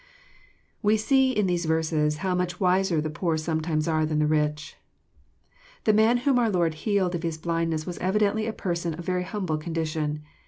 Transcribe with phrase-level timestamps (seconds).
[0.81, 4.25] We see in these verses how much wiser the poor some times are than the
[4.25, 4.75] rich.
[5.83, 9.21] The man whom oar Lord healed of his blindness was evidently a person of very
[9.21, 10.23] humble condition.